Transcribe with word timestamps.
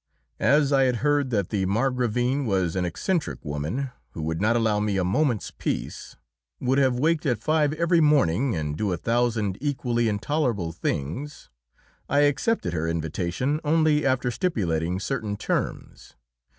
As 0.39 0.73
I 0.73 0.85
had 0.85 0.95
heard 1.05 1.29
that 1.29 1.49
the 1.49 1.67
Margravine 1.67 2.47
was 2.47 2.75
an 2.75 2.85
eccentric 2.85 3.45
woman, 3.45 3.91
who 4.13 4.23
would 4.23 4.41
not 4.41 4.55
allow 4.55 4.79
me 4.79 4.97
a 4.97 5.03
moment's 5.03 5.51
peace, 5.51 6.15
would 6.59 6.79
have 6.79 6.95
me 6.95 7.01
waked 7.01 7.23
at 7.27 7.37
five 7.43 7.71
every 7.73 8.01
morning, 8.01 8.55
and 8.55 8.75
do 8.75 8.91
a 8.91 8.97
thousand 8.97 9.59
equally 9.61 10.09
intolerable 10.09 10.71
things, 10.71 11.51
I 12.09 12.21
accepted 12.21 12.73
her 12.73 12.87
invitation 12.87 13.59
only 13.63 14.03
after 14.03 14.31
stipulating 14.31 14.99
certain 14.99 15.37
terms. 15.37 16.15